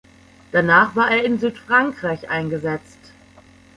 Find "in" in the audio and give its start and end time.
1.25-1.37